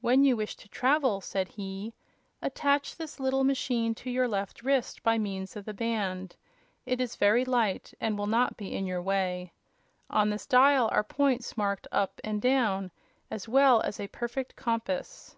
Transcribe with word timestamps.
"When 0.00 0.24
you 0.24 0.34
wish 0.34 0.56
to 0.56 0.68
travel," 0.70 1.20
said 1.20 1.46
he, 1.46 1.92
"attach 2.40 2.96
this 2.96 3.20
little 3.20 3.44
machine 3.44 3.94
to 3.96 4.10
your 4.10 4.26
left 4.26 4.62
wrist 4.62 5.02
by 5.02 5.18
means 5.18 5.56
of 5.56 5.66
the 5.66 5.74
band. 5.74 6.36
It 6.86 7.02
is 7.02 7.16
very 7.16 7.44
light 7.44 7.92
and 8.00 8.16
will 8.16 8.26
not 8.26 8.56
be 8.56 8.74
in 8.74 8.86
your 8.86 9.02
way. 9.02 9.52
On 10.08 10.30
this 10.30 10.46
dial 10.46 10.88
are 10.90 11.04
points 11.04 11.54
marked 11.58 11.86
'up' 11.92 12.18
and 12.24 12.40
'down' 12.40 12.92
as 13.30 13.46
well 13.46 13.82
as 13.82 14.00
a 14.00 14.08
perfect 14.08 14.56
compass. 14.56 15.36